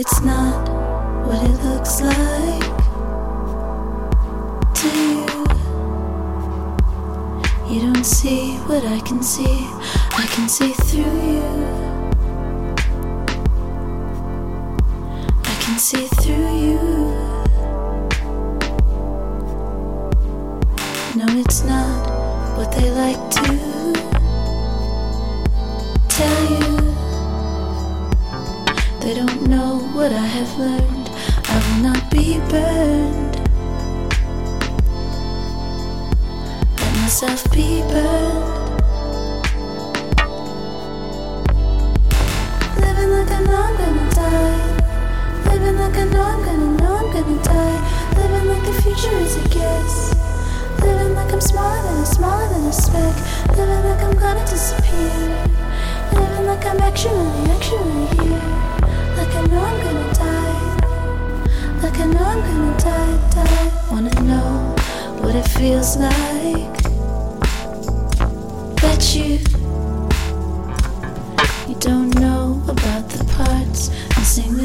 [0.00, 0.66] it's not
[1.26, 2.70] what it looks like
[4.74, 5.26] to you.
[7.68, 9.58] You don't see what I can see,
[10.22, 11.79] I can see through you.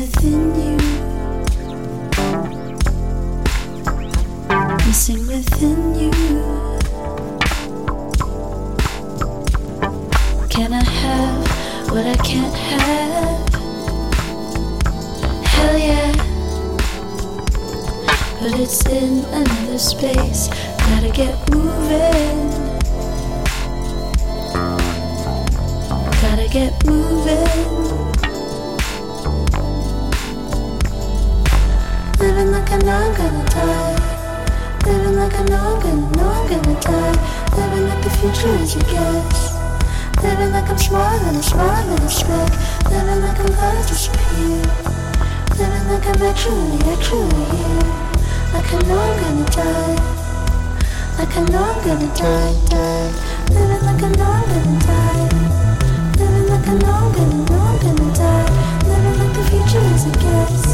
[0.06, 0.78] Within you.
[4.86, 6.11] Missing within you.
[10.50, 13.50] Can I have what I can't have?
[15.53, 16.11] Hell yeah.
[18.39, 20.50] But it's in another space.
[20.88, 22.52] Gotta get moving.
[26.22, 27.94] Gotta get moving.
[32.35, 33.95] Living like I know I'm gonna die.
[34.85, 37.15] Living like I know I'm gonna know I'm gonna die.
[37.55, 39.55] Living like the future is a guess.
[40.21, 42.51] Living like I'm smaller than a smaller than a speck.
[42.91, 44.59] Living like I'm gonna disappear.
[45.55, 47.87] Living like I'm actually, actually here.
[48.52, 49.95] Like I know I'm gonna die.
[51.15, 53.15] Like I know I'm gonna die, die.
[53.55, 55.23] Living like I know I'm gonna die.
[56.19, 58.47] Living like I know I'm gonna know I'm gonna die.
[58.91, 60.64] Living like the future is a guess.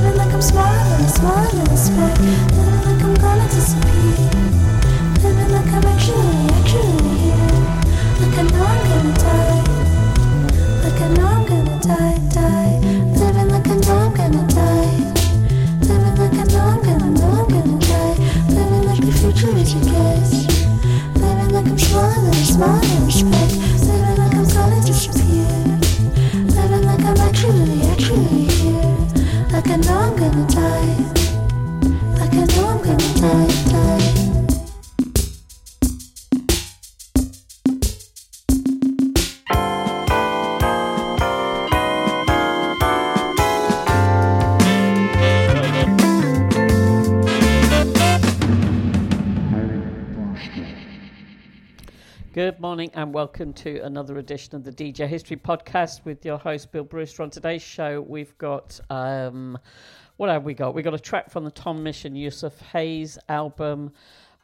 [0.00, 2.18] Living like I'm than a speck.
[2.56, 4.16] Living like I'm gonna disappear.
[5.20, 7.60] Living like I'm actually, actually here.
[8.16, 9.60] Like I know I'm gonna die.
[10.84, 12.80] Like I know I'm gonna die, die.
[13.20, 14.96] Living like I know I'm gonna die.
[15.84, 18.16] Living like I know I'm gonna know I'm gonna die.
[18.48, 20.32] Living like the future is a guess.
[21.20, 23.50] Living like I'm than a speck.
[23.84, 25.78] Living like I'm gonna disappear.
[26.56, 27.89] Living like I'm actually,
[29.70, 30.96] I know I'm gonna die.
[32.18, 34.09] Like I know I'm gonna die, die.
[52.70, 56.84] Morning and welcome to another edition of the DJ History Podcast with your host Bill
[56.84, 57.24] Brewster.
[57.24, 59.58] On today's show, we've got um,
[60.18, 60.72] what have we got?
[60.72, 63.92] We've got a track from the Tom Mission Yussef Hayes album.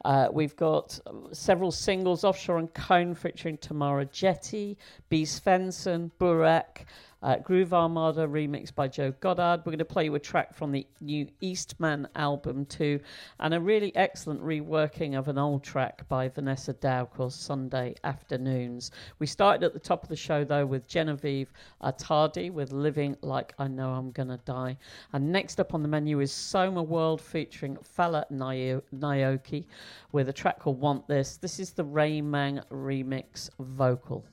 [0.03, 0.99] Uh, we've got
[1.31, 4.75] several singles, Offshore and Coen featuring Tamara Chetty,
[5.07, 6.83] Be Svendsen, Buraq,
[7.27, 9.57] uh, Groove Armada remixed by Joe Goddard.
[9.65, 13.01] We're going to play you a track from the new East Man album too,
[13.41, 18.91] and a really excellent reworking of an old track by Vanessa Daou called Sunday Afternoons.
[19.19, 21.51] We started at the top of the show though with Genevieve
[21.83, 24.77] Artadi with Living Like I Know I'm Gonna Die.
[25.11, 29.65] And next up on the menu is Soma World featuring Falle Nioke
[30.13, 31.35] with a track called Want This.
[31.35, 34.23] This is the Ray Mang remix vocal.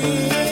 [0.00, 0.49] see.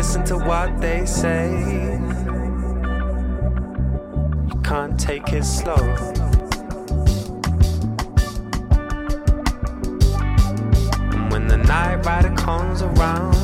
[0.00, 1.50] Listen to what they say.
[4.48, 5.74] You can't take it slow.
[11.12, 13.34] And when the night rider comes around,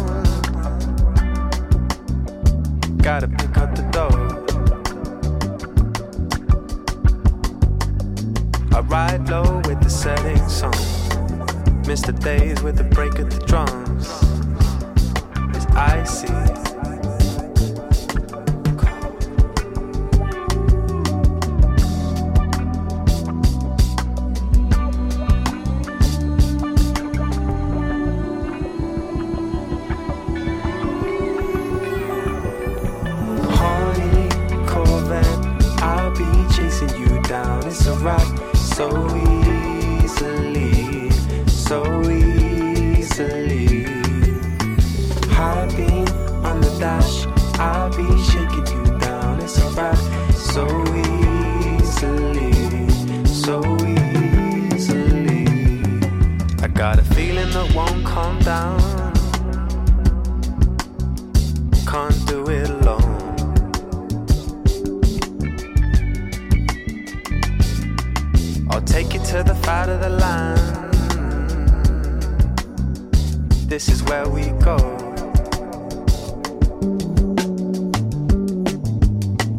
[3.02, 4.16] gotta pick up the dough.
[8.75, 10.72] I ride low with the setting sun.
[11.86, 13.05] Miss the days with the break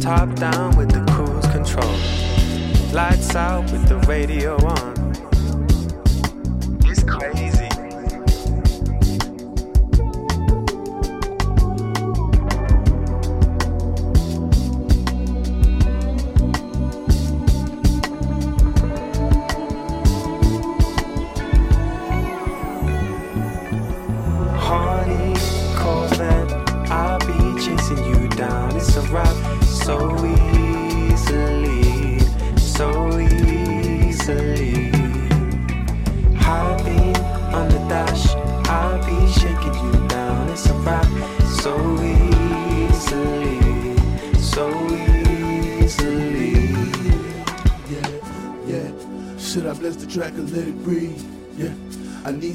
[0.08, 1.92] Top down with the cruise control.
[2.94, 5.07] Lights out with the radio on.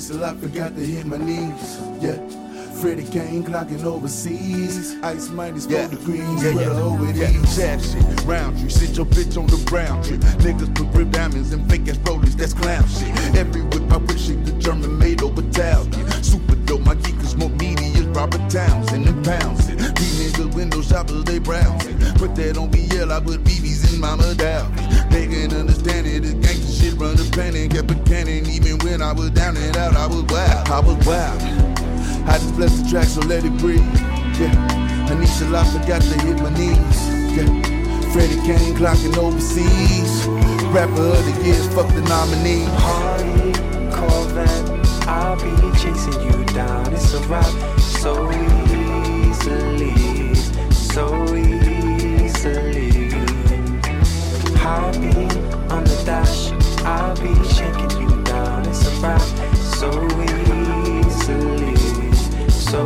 [0.02, 1.78] Need some I forgot to hit my knees.
[2.00, 2.18] Yeah,
[2.80, 4.96] Freddie Kane clocking overseas.
[5.00, 5.86] Ice minus four Yeah.
[5.86, 6.18] degrees.
[6.42, 7.44] Yeah, where yeah, the hoe it yeah.
[7.44, 8.68] Sad shit, round tree.
[8.68, 10.18] Sit your bitch on the brown tree.
[10.18, 13.14] Niggas put real diamonds and fake ass rollers, that's clown shit.
[31.12, 31.42] Wild,
[32.26, 33.84] I just bless the track, so let it breathe.
[34.40, 37.00] Yeah, Anisha La forgot to hit my knees.
[37.36, 37.48] Yeah,
[38.12, 40.12] Freddie Kane clocking overseas.
[40.72, 42.64] Rapper of the year, fuck the nominee.
[42.84, 43.52] Harley
[43.92, 44.68] Corvette,
[45.06, 46.92] I'll be chasing you down.
[46.94, 48.12] It's a rap so
[49.28, 49.94] easily,
[50.72, 51.04] so
[51.36, 53.10] easily.
[54.56, 54.92] High
[55.74, 56.52] on the dash,
[56.84, 58.66] I'll be shaking you down.
[58.66, 59.41] It's a rap
[62.72, 62.80] That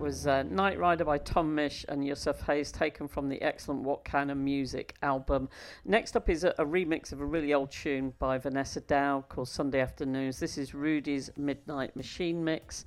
[0.00, 4.32] was uh, Nightrider by Tom Misch and Yussef Hayes, taken from the excellent What Kind
[4.32, 5.48] of Music album.
[5.84, 9.48] Next up is a, a remix of a really old tune by Vanessa Daou called
[9.48, 10.40] Sunday Afternoons.
[10.40, 12.84] This is Rudy's Midnight Machine mix,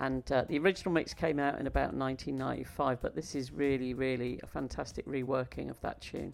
[0.00, 4.40] and uh, the original mix came out in about 1995, but this is really, really
[4.42, 6.32] a fantastic reworking of that tune.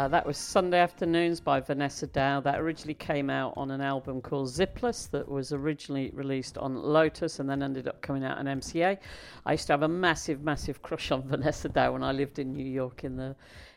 [0.00, 2.42] Uh, that was Sunday Afternoons by Vanessa Daou.
[2.42, 7.38] That originally came out on an album called Zipless that was originally released on Lotus
[7.38, 8.96] and then ended up coming out on MCA.
[9.44, 12.54] I used to have a massive, massive crush on Vanessa Daou when I lived in
[12.54, 13.36] New York in the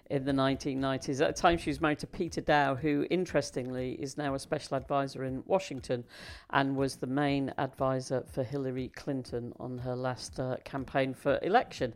[0.09, 1.19] in the 1990s.
[1.19, 4.77] At the time, she was married to Peter Daou, who, interestingly, is now a special
[4.77, 6.05] advisor in Washington
[6.51, 11.93] and was the main advisor for Hillary Clinton on her last uh, campaign for election.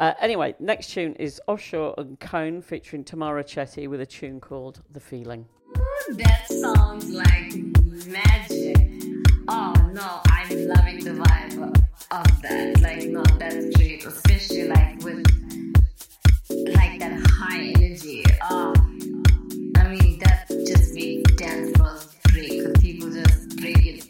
[0.00, 4.80] Uh, anyway, next tune is Offshore and Coen featuring Tamara Chetty with a tune called
[4.90, 5.44] The Feeling.
[6.12, 7.52] That sounds like
[8.06, 8.78] magic.
[9.46, 11.76] Oh no, I'm loving the vibe
[12.12, 12.80] of that.
[12.80, 15.26] Like not that straight, especially like with
[16.48, 18.24] like that high energy.
[18.50, 18.72] Oh,
[19.76, 24.09] I mean that just makes dance floors break people just break it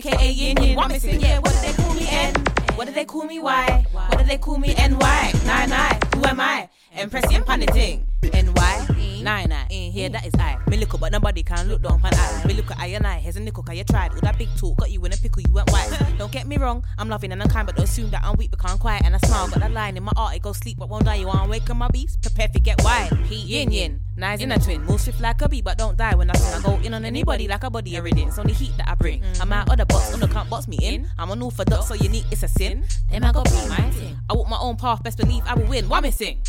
[0.00, 0.76] AKA Yin Yin.
[0.76, 1.20] What missing?
[1.20, 1.40] Yeah.
[1.40, 2.34] What did they call me N?
[2.74, 3.86] What did they call me Y?
[3.92, 5.32] What did they call me NY?
[5.44, 6.00] Nine nine.
[6.14, 6.70] Who am I?
[6.94, 8.09] Empress Yin Paniting.
[9.20, 9.24] NY.
[9.24, 9.66] Nine nine.
[9.70, 10.58] In here that is I.
[10.68, 12.46] Me look up, but nobody can look down pan I.
[12.46, 13.18] Me look at I and I.
[13.18, 14.12] Here's a nickel, cause you tried.
[14.12, 15.90] All that big talk got you in a pickle, you went wise.
[16.18, 18.50] Don't get me wrong, I'm loving and I'm kind, but don't assume that I'm weak,
[18.50, 19.48] become quiet and I smile.
[19.48, 21.16] Got that line in my art, it go sleep, but won't die.
[21.16, 22.20] You want wake up my beast?
[22.20, 22.80] Prepare to get.
[22.80, 24.00] Heat yin yin.
[24.16, 24.84] Nice in a twin.
[24.84, 26.60] Move swift like a bee, but don't die when I sing.
[26.60, 28.24] I go in on anybody like a body every day.
[28.24, 29.22] It's only heat that I bring.
[29.22, 29.42] Mm-hmm.
[29.42, 31.08] I'm out of the box, on the can't box me in.
[31.18, 32.84] I'm an orthodox, so unique, it's a sin.
[33.10, 34.18] Then I go be my thing.
[34.28, 35.88] I walk my own path, best believe I will win.
[35.88, 36.42] What missing?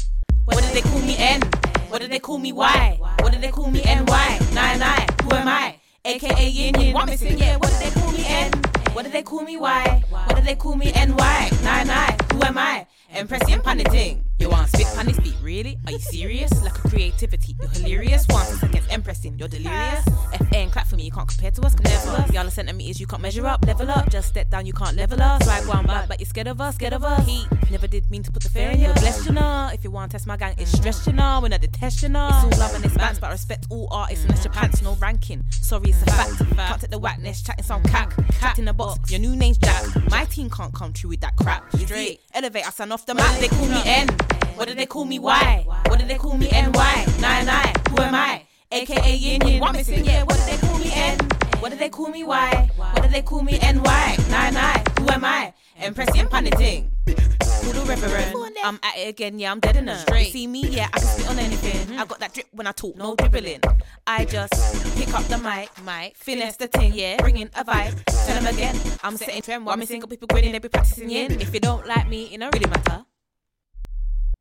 [0.46, 1.42] What did they call me N?
[1.90, 2.98] What did they call me Y?
[3.20, 4.40] What did they call me NY?
[4.54, 5.08] Nine nine.
[5.24, 5.76] Who am I?
[6.04, 6.94] AKA Yin Yin.
[6.94, 7.22] What?
[7.22, 7.58] Yeah.
[7.58, 8.52] What did they call me N?
[8.94, 10.04] What did they call me Y?
[10.10, 11.50] What did they call me NY?
[11.64, 12.18] Nine nine.
[12.34, 12.88] Who am I?
[13.12, 14.24] Empress Yin Paniting.
[14.42, 15.36] You want spit panny speak?
[15.44, 15.78] Really?
[15.86, 16.52] Are you serious?
[16.64, 17.56] Lack of creativity.
[17.62, 18.26] You're hilarious.
[18.28, 19.38] One seconds empressing.
[19.38, 20.04] You're delirious.
[20.34, 21.04] FN clap for me.
[21.04, 21.76] You can't compare to us.
[21.78, 22.34] Never.
[22.34, 23.00] Y'all are centimeters.
[23.00, 23.64] You can't measure up.
[23.68, 24.10] Level up.
[24.10, 24.66] Just step down.
[24.66, 25.44] You can't level up.
[25.44, 26.74] Swag one bad, but you're scared of us.
[26.74, 27.24] Scared of us.
[27.28, 27.46] Heat.
[27.70, 28.92] Never did mean to put the fear in you.
[28.94, 29.70] Bless you know.
[29.72, 31.40] If you want to test my gang, it's stress you know.
[31.42, 32.28] When I detest you know.
[32.28, 34.82] It's all love and it's bands, but I respect all artists unless your pants.
[34.82, 35.44] No ranking.
[35.52, 36.38] Sorry, it's a fact.
[36.56, 37.44] Can't take the whackness.
[37.44, 37.92] Chatting some mm-hmm.
[37.94, 38.32] cack.
[38.40, 39.12] Cat in the box.
[39.12, 39.86] Your new name's Jack.
[40.10, 41.72] My team can't come true with that crap.
[41.76, 42.22] Straight.
[42.34, 42.66] Elevate.
[42.66, 43.40] I stand off the map.
[43.40, 44.10] They call me N.
[44.56, 45.66] What did they call me Y?
[45.88, 47.06] What did they call me NY?
[47.20, 47.74] Nine nine.
[47.90, 48.44] Who am I?
[48.72, 49.60] AKA Yin Yin.
[49.60, 50.06] What missing?
[50.06, 50.24] Yeah.
[50.24, 51.18] What did they call me N?
[51.60, 52.70] What did they call me Y?
[52.78, 54.18] What did they call me NY?
[54.30, 54.84] Nine nine.
[55.00, 55.54] Who am I?
[55.78, 56.92] Empress Yin Paniting.
[57.06, 58.36] The reverend.
[58.64, 60.04] I'm at it again, yeah, I'm dead in it.
[60.10, 61.98] You see me, yeah, I can spit on anything.
[61.98, 63.62] I got that drip when I talk, no dribbling.
[64.06, 64.54] I just
[64.98, 68.04] pick up the mic, mic, finesse the thing, yeah, bringing a vibe.
[68.06, 69.66] Tell them again, I'm setting trend.
[69.66, 71.40] While me single people grinning, they be practicing yin.
[71.40, 73.06] If you don't like me, it don't really matter.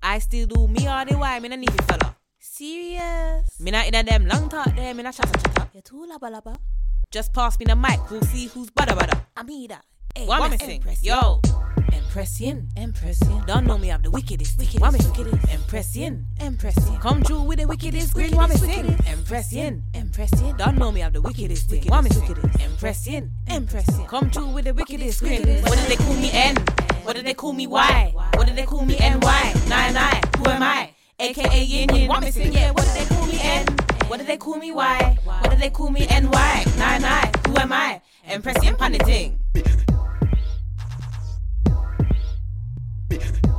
[0.02, 2.16] I still do me all the way, me not need you fella.
[2.38, 3.60] Serious?
[3.60, 5.68] Me not in a them long talk there, me not chatter chatter.
[5.74, 6.56] You're too laba laba.
[7.10, 9.20] Just pass me the mic, we'll see who's bada bada.
[9.36, 9.80] I'm Ida.
[10.14, 10.82] Hey, what missing?
[11.02, 11.40] Yo.
[12.11, 13.40] Impression, impression.
[13.46, 14.59] Don't know me, have the wickedest.
[14.59, 15.14] Wicked, what missing?
[15.49, 16.96] Impression, impression.
[16.96, 18.35] Come true with the wickedest grin.
[18.35, 18.99] What missing?
[19.07, 20.57] Impression, impression.
[20.57, 21.70] Don't know me, have the wickedest.
[21.70, 22.37] Wicked, what missing?
[22.64, 24.07] Impression, impression.
[24.09, 25.62] Come true with the wickedest grin.
[25.62, 26.57] What did they call me N?
[27.05, 28.12] What did they call me Y?
[28.35, 29.55] What did they call me NY?
[29.68, 30.20] Nine nine.
[30.38, 30.90] Who am I?
[31.20, 32.09] AKA Yin Yin.
[32.09, 32.53] What missing?
[32.53, 32.73] Yeah.
[32.73, 33.66] What did they call me N?
[34.09, 35.18] What did they call me Y?
[35.25, 36.64] What did they call me NY?
[36.77, 37.31] Nine nine.
[37.46, 38.03] Who am I?
[38.27, 39.38] Empress Yin Paniting.
[43.11, 43.49] Yeah.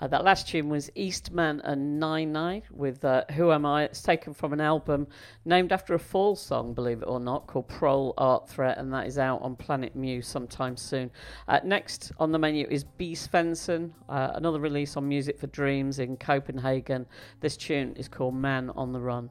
[0.00, 3.84] Uh, that last tune was East Man and Nine Nine with uh, Who Am I?
[3.84, 5.06] It's taken from an album
[5.44, 9.06] named after a fall song, believe it or not, called Prole Art Threat, and that
[9.06, 11.10] is out on Planet Muse sometime soon.
[11.48, 15.98] Uh, next on the menu is Be Svendsen, uh, another release on Music for Dreams
[15.98, 17.04] in Copenhagen.
[17.40, 19.28] This tune is called Man on the Run.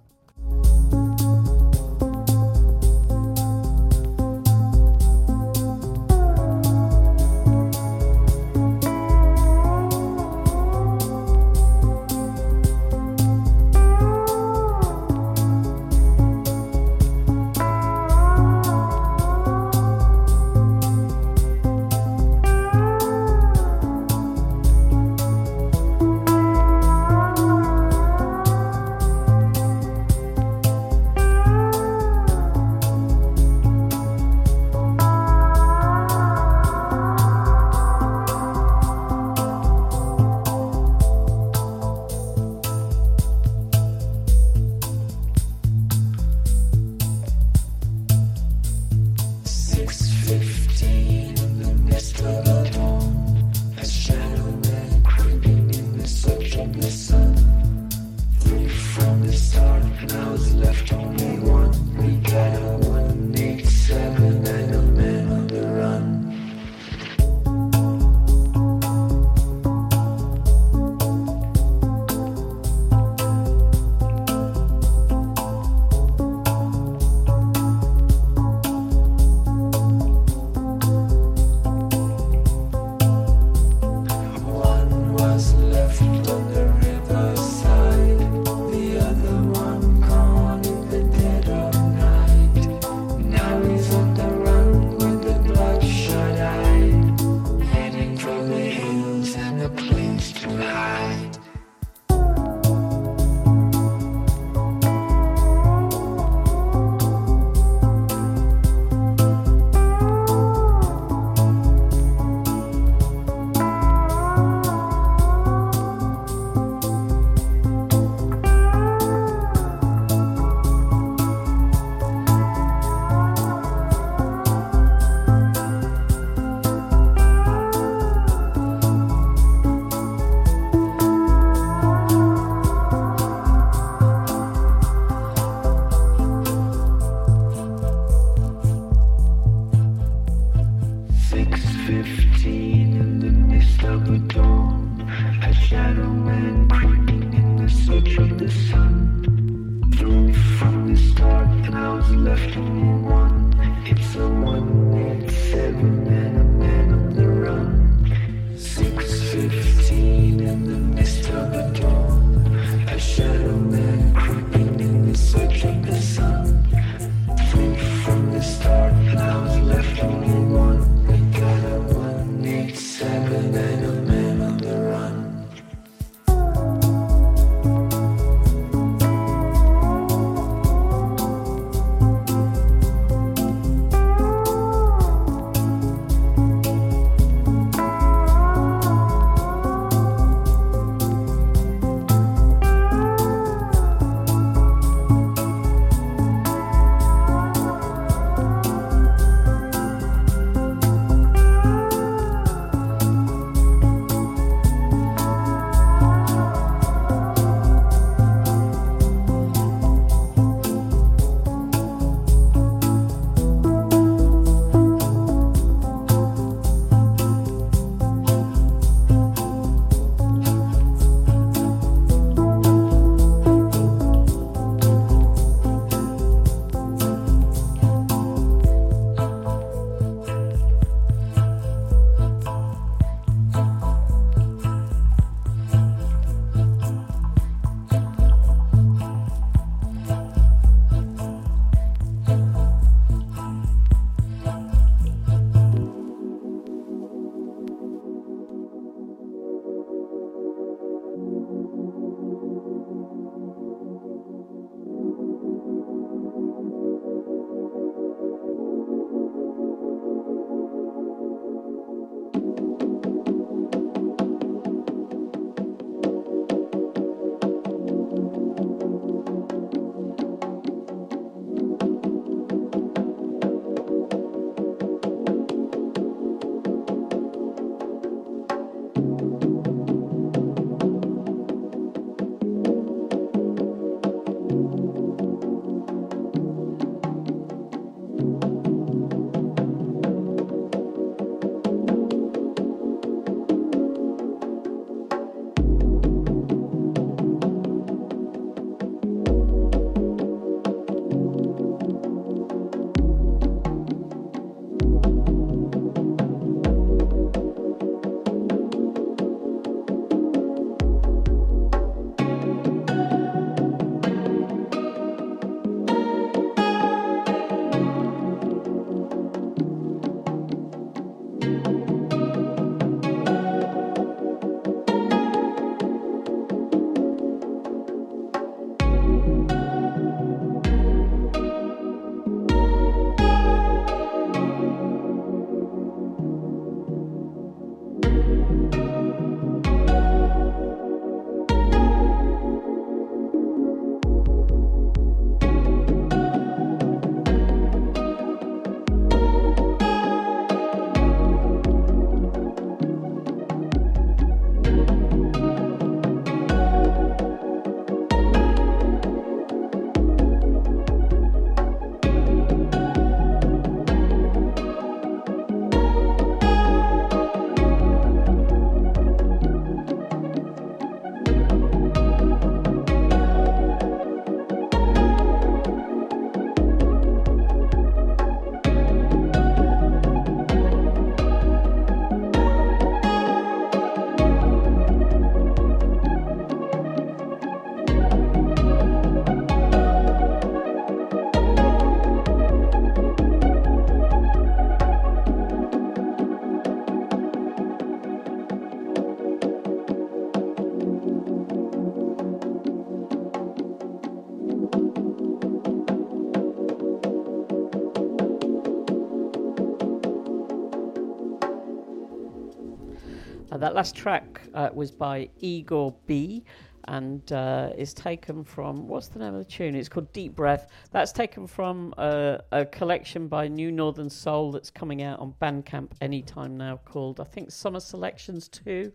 [413.70, 416.44] That last track uh, was by Igor B.
[416.86, 419.76] And uh, is taken from what's the name of the tune?
[419.76, 420.72] It's called Deep Breath.
[420.92, 425.92] That's taken from a, a collection by New Northern Soul that's coming out on Bandcamp
[426.02, 428.92] anytime now, called I think Summer Selections Two.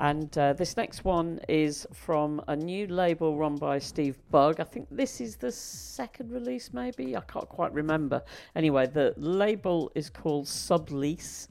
[0.00, 4.58] And uh, this next one is from a new label run by Steve Bug.
[4.58, 8.24] I think this is the second release, maybe I can't quite remember.
[8.56, 11.46] Anyway, the label is called Sublease.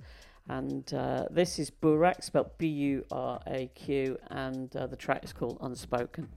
[0.49, 5.23] And uh, this is Buraq, spelled B U R A Q, and uh, the track
[5.23, 6.27] is called Unspoken.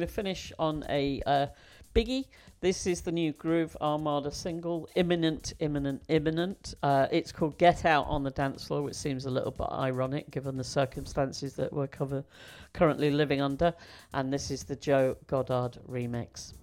[0.00, 1.46] going to finish on a uh,
[1.94, 2.24] biggie.
[2.62, 6.74] This is the new Groove Armada single, imminent, imminent, imminent.
[6.82, 10.30] Uh, it's called Get Out on the Dance Floor, which seems a little bit ironic
[10.30, 12.24] given the circumstances that we're cover-
[12.72, 13.74] currently living under.
[14.14, 16.54] And this is the Joe Goddard remix.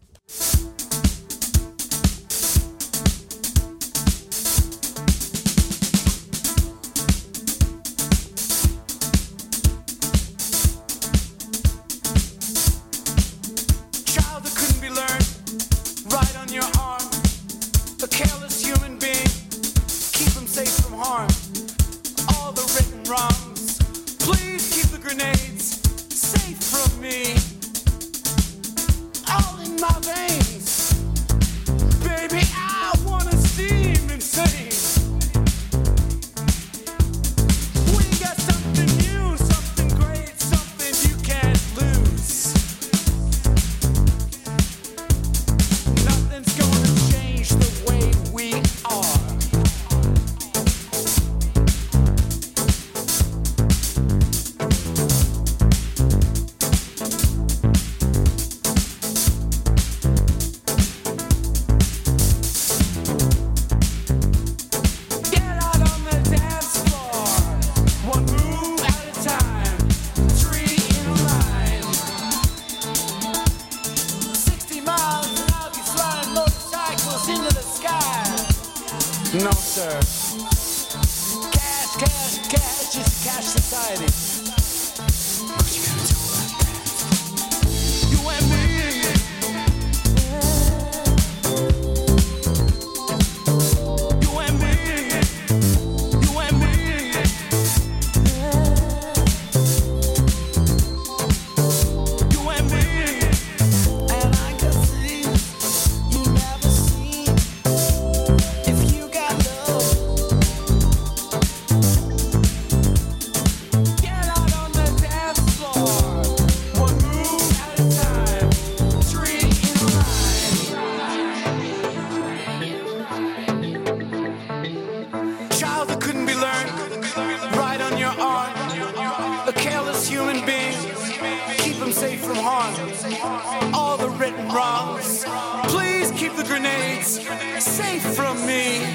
[134.47, 135.69] went.
[135.69, 137.19] Please keep the grenades
[137.63, 138.85] safe from me.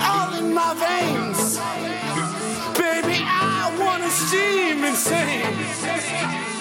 [0.00, 1.58] All in my veins.
[2.78, 6.55] Baby, I wanna steam insane.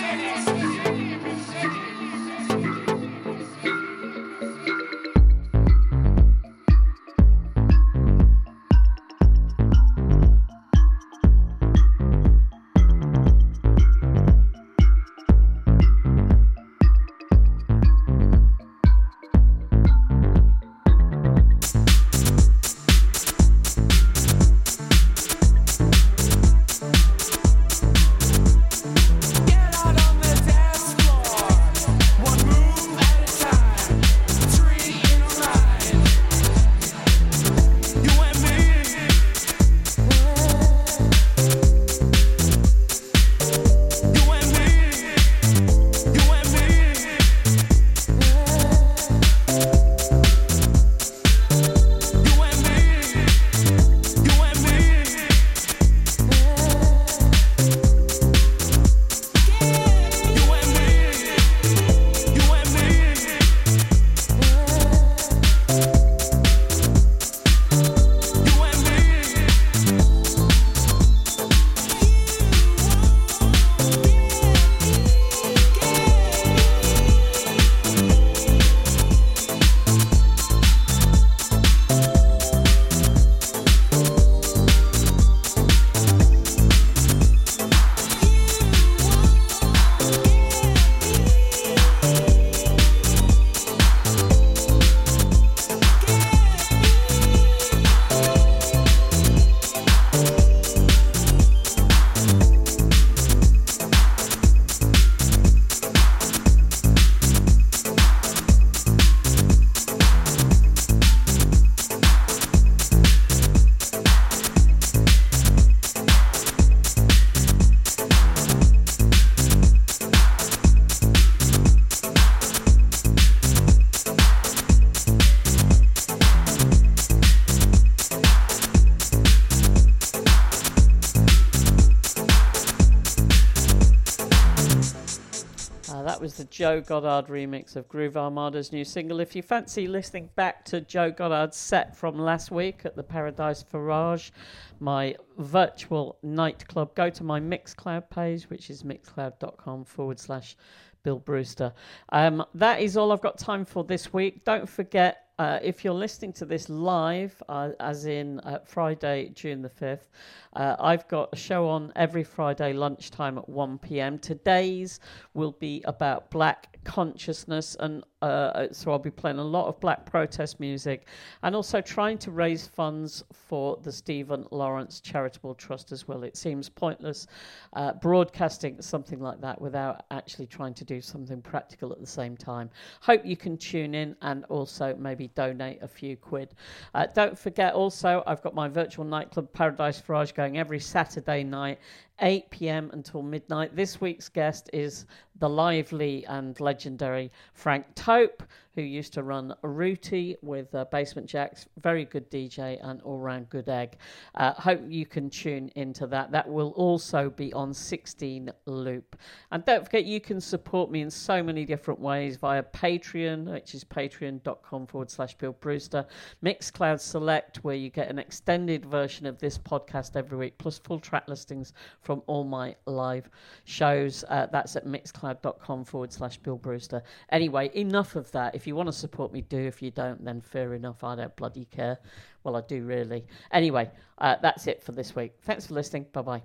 [136.55, 139.19] Joe Goddard remix of Groove Armada's new single.
[139.19, 143.61] If you fancy listening back to Joe Goddard's set from last week at the Paradise
[143.61, 144.31] Farage,
[144.79, 150.55] my virtual nightclub, go to my Mixcloud page, which is mixcloud.com forward slash
[151.03, 151.73] Bill Brewster.
[152.13, 154.45] Um, that is all I've got time for this week.
[154.45, 159.61] Don't forget uh, if you're listening to this live, uh, as in uh, Friday, June
[159.61, 160.07] the 5th,
[160.55, 164.19] uh, I've got a show on every Friday lunchtime at 1 pm.
[164.19, 164.99] Today's
[165.33, 170.05] will be about black consciousness, and uh, so I'll be playing a lot of black
[170.05, 171.07] protest music
[171.43, 176.23] and also trying to raise funds for the Stephen Lawrence Charitable Trust as well.
[176.23, 177.27] It seems pointless
[177.73, 182.37] uh, broadcasting something like that without actually trying to do something practical at the same
[182.37, 182.69] time.
[183.01, 186.55] Hope you can tune in and also maybe donate a few quid.
[186.93, 191.79] Uh, don't forget also, I've got my virtual nightclub Paradise Farage going every Saturday night
[192.19, 192.89] 8 p.m.
[192.93, 193.75] until midnight.
[193.75, 195.05] This week's guest is
[195.39, 198.43] the lively and legendary Frank Tope,
[198.73, 201.65] who used to run Rooty with uh, Basement Jaxx.
[201.81, 203.97] Very good DJ and all round good egg.
[204.35, 206.31] Uh, hope you can tune into that.
[206.31, 209.17] That will also be on 16 Loop.
[209.51, 213.73] And don't forget, you can support me in so many different ways via Patreon, which
[213.75, 216.05] is patreon.com forward slash Bill Brewster,
[216.43, 220.99] Mixcloud Select, where you get an extended version of this podcast every week, plus full
[220.99, 221.73] track listings
[222.05, 223.29] from all my live
[223.65, 224.23] shows.
[224.29, 227.01] Uh, that's at mixcloud.com forward slash Bill Brewster.
[227.31, 228.55] Anyway, enough of that.
[228.55, 229.57] If you want to support me, do.
[229.57, 231.03] If you don't, then fair enough.
[231.03, 231.97] I don't bloody care.
[232.43, 233.25] Well, I do really.
[233.51, 233.89] Anyway,
[234.19, 235.33] uh, that's it for this week.
[235.41, 236.05] Thanks for listening.
[236.13, 236.43] Bye bye.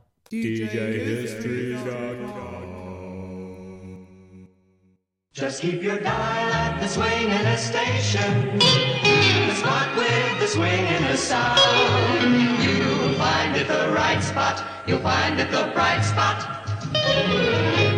[5.33, 8.59] Just keep your dial at the swinging station.
[8.59, 11.61] The spot with the swinging sound.
[12.63, 14.70] You'll find it the right spot.
[14.87, 16.67] You'll find it the bright spot.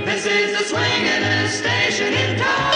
[0.04, 2.71] This is the swinging station in town.